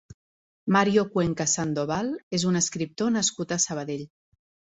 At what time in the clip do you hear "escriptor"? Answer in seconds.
2.63-3.13